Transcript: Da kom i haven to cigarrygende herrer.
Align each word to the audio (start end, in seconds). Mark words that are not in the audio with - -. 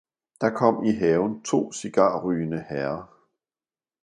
Da 0.43 0.49
kom 0.59 0.81
i 0.83 0.91
haven 0.93 1.37
to 1.43 1.71
cigarrygende 1.73 2.65
herrer. 2.69 3.07